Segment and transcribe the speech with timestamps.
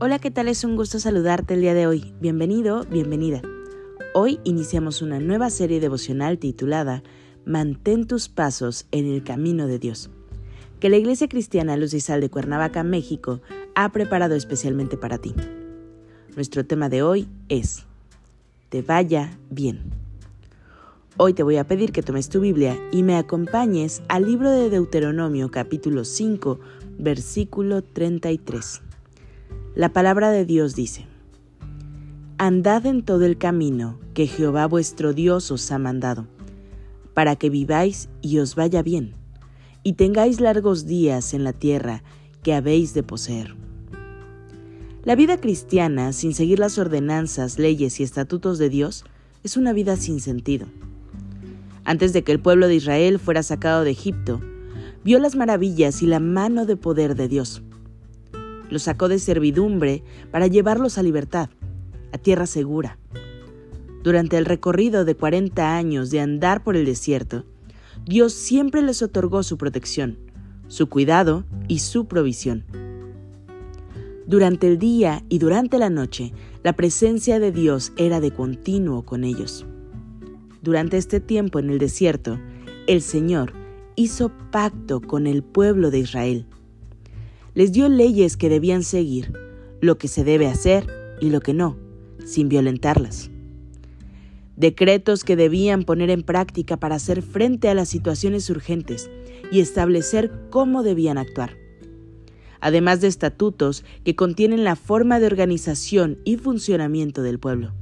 [0.00, 0.46] Hola, ¿qué tal?
[0.46, 2.14] Es un gusto saludarte el día de hoy.
[2.20, 3.42] Bienvenido, bienvenida.
[4.14, 7.02] Hoy iniciamos una nueva serie devocional titulada
[7.44, 10.08] Mantén tus pasos en el camino de Dios,
[10.78, 13.40] que la Iglesia Cristiana Luz y Sal de Cuernavaca, México,
[13.74, 15.34] ha preparado especialmente para ti.
[16.36, 17.84] Nuestro tema de hoy es
[18.68, 19.80] Te vaya bien.
[21.16, 24.70] Hoy te voy a pedir que tomes tu Biblia y me acompañes al libro de
[24.70, 26.60] Deuteronomio capítulo 5,
[27.00, 28.82] versículo 33.
[29.78, 31.06] La palabra de Dios dice,
[32.36, 36.26] Andad en todo el camino que Jehová vuestro Dios os ha mandado,
[37.14, 39.14] para que viváis y os vaya bien,
[39.84, 42.02] y tengáis largos días en la tierra
[42.42, 43.54] que habéis de poseer.
[45.04, 49.04] La vida cristiana, sin seguir las ordenanzas, leyes y estatutos de Dios,
[49.44, 50.66] es una vida sin sentido.
[51.84, 54.40] Antes de que el pueblo de Israel fuera sacado de Egipto,
[55.04, 57.62] vio las maravillas y la mano de poder de Dios
[58.70, 61.50] los sacó de servidumbre para llevarlos a libertad,
[62.12, 62.98] a tierra segura.
[64.02, 67.44] Durante el recorrido de 40 años de andar por el desierto,
[68.04, 70.18] Dios siempre les otorgó su protección,
[70.68, 72.64] su cuidado y su provisión.
[74.26, 76.32] Durante el día y durante la noche,
[76.62, 79.66] la presencia de Dios era de continuo con ellos.
[80.62, 82.38] Durante este tiempo en el desierto,
[82.86, 83.52] el Señor
[83.96, 86.46] hizo pacto con el pueblo de Israel
[87.58, 89.32] les dio leyes que debían seguir,
[89.80, 90.86] lo que se debe hacer
[91.20, 91.76] y lo que no,
[92.24, 93.32] sin violentarlas.
[94.54, 99.10] Decretos que debían poner en práctica para hacer frente a las situaciones urgentes
[99.50, 101.56] y establecer cómo debían actuar.
[102.60, 107.72] Además de estatutos que contienen la forma de organización y funcionamiento del pueblo.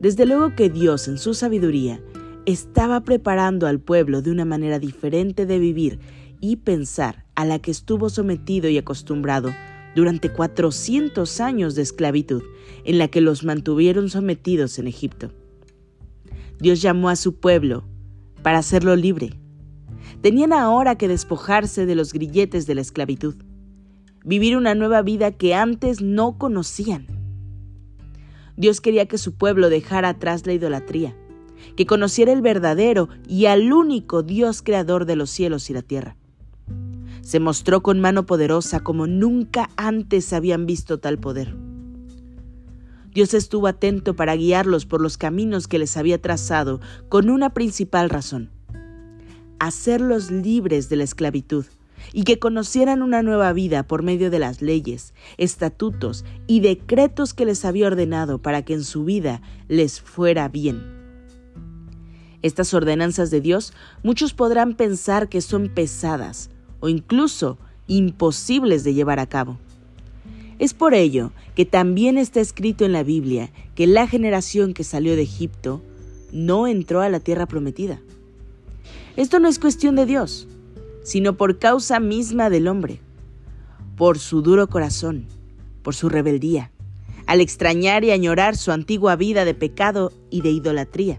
[0.00, 2.02] Desde luego que Dios, en su sabiduría,
[2.46, 6.00] estaba preparando al pueblo de una manera diferente de vivir
[6.40, 9.52] y pensar a la que estuvo sometido y acostumbrado
[9.94, 12.42] durante 400 años de esclavitud
[12.84, 15.30] en la que los mantuvieron sometidos en Egipto.
[16.58, 17.84] Dios llamó a su pueblo
[18.42, 19.38] para hacerlo libre.
[20.20, 23.36] Tenían ahora que despojarse de los grilletes de la esclavitud,
[24.24, 27.06] vivir una nueva vida que antes no conocían.
[28.56, 31.16] Dios quería que su pueblo dejara atrás la idolatría,
[31.76, 36.16] que conociera el verdadero y al único Dios creador de los cielos y la tierra
[37.24, 41.56] se mostró con mano poderosa como nunca antes habían visto tal poder.
[43.12, 48.10] Dios estuvo atento para guiarlos por los caminos que les había trazado con una principal
[48.10, 48.50] razón,
[49.58, 51.64] hacerlos libres de la esclavitud
[52.12, 57.46] y que conocieran una nueva vida por medio de las leyes, estatutos y decretos que
[57.46, 60.82] les había ordenado para que en su vida les fuera bien.
[62.42, 66.50] Estas ordenanzas de Dios muchos podrán pensar que son pesadas,
[66.84, 67.56] o incluso
[67.86, 69.56] imposibles de llevar a cabo.
[70.58, 75.16] Es por ello que también está escrito en la Biblia que la generación que salió
[75.16, 75.80] de Egipto
[76.30, 78.00] no entró a la tierra prometida.
[79.16, 80.46] Esto no es cuestión de Dios,
[81.04, 83.00] sino por causa misma del hombre,
[83.96, 85.24] por su duro corazón,
[85.82, 86.70] por su rebeldía,
[87.24, 91.18] al extrañar y añorar su antigua vida de pecado y de idolatría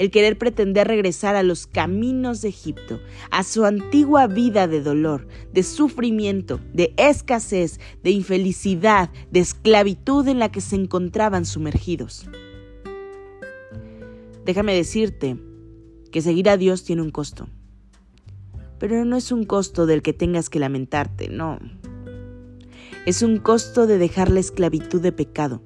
[0.00, 5.28] el querer pretender regresar a los caminos de Egipto, a su antigua vida de dolor,
[5.52, 12.26] de sufrimiento, de escasez, de infelicidad, de esclavitud en la que se encontraban sumergidos.
[14.46, 15.36] Déjame decirte
[16.10, 17.50] que seguir a Dios tiene un costo,
[18.78, 21.58] pero no es un costo del que tengas que lamentarte, no.
[23.04, 25.60] Es un costo de dejar la esclavitud de pecado,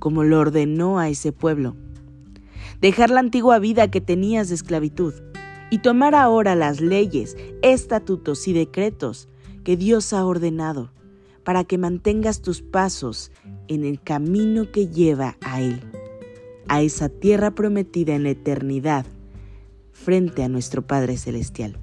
[0.00, 1.76] como lo ordenó a ese pueblo
[2.82, 5.14] dejar la antigua vida que tenías de esclavitud
[5.70, 9.28] y tomar ahora las leyes, estatutos y decretos
[9.64, 10.92] que Dios ha ordenado
[11.44, 13.30] para que mantengas tus pasos
[13.68, 15.80] en el camino que lleva a Él,
[16.68, 19.06] a esa tierra prometida en la eternidad,
[19.92, 21.78] frente a nuestro Padre Celestial.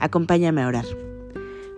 [0.00, 0.86] Acompáñame a orar.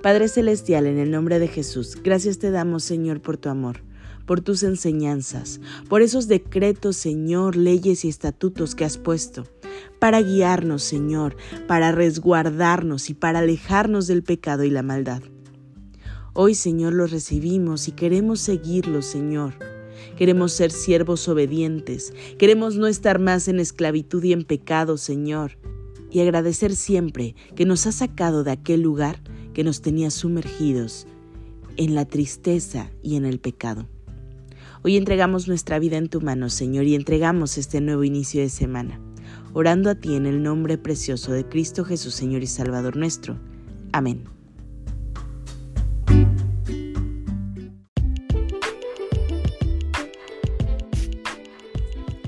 [0.03, 3.92] Padre Celestial, en el nombre de Jesús, gracias te damos, Señor, por tu amor
[4.27, 9.45] por tus enseñanzas, por esos decretos, Señor, leyes y estatutos que has puesto,
[9.99, 11.37] para guiarnos, Señor,
[11.67, 15.23] para resguardarnos y para alejarnos del pecado y la maldad.
[16.35, 19.55] Hoy, Señor, los recibimos y queremos seguirlos, Señor.
[20.17, 22.15] Queremos ser siervos obedientes.
[22.39, 25.59] Queremos no estar más en esclavitud y en pecado, Señor.
[26.11, 29.23] Y agradecer siempre que nos has sacado de aquel lugar
[29.53, 31.07] que nos tenía sumergidos
[31.77, 33.89] en la tristeza y en el pecado.
[34.85, 39.01] Hoy entregamos nuestra vida en tu mano, Señor, y entregamos este nuevo inicio de semana,
[39.53, 43.39] orando a ti en el nombre precioso de Cristo Jesús, Señor y Salvador nuestro.
[43.93, 44.25] Amén.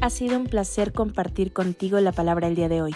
[0.00, 2.94] Ha sido un placer compartir contigo la palabra el día de hoy.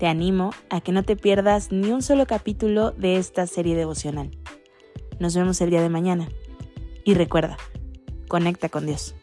[0.00, 4.32] Te animo a que no te pierdas ni un solo capítulo de esta serie devocional.
[5.20, 6.28] Nos vemos el día de mañana.
[7.04, 7.56] Y recuerda,
[8.32, 9.14] conecta con Dios.